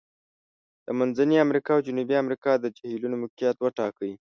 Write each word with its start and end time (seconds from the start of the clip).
د 0.85 0.87
منځني 0.99 1.37
امریکا 1.45 1.71
او 1.75 1.85
جنوبي 1.87 2.15
امریکا 2.23 2.51
د 2.57 2.65
جهیلونو 2.77 3.15
موقعیت 3.23 3.57
وټاکئ. 3.59 4.11